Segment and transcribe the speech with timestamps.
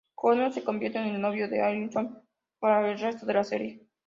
[0.15, 2.23] Connor se convierte en el novio de Alyson
[2.57, 3.85] para el resto de la serie.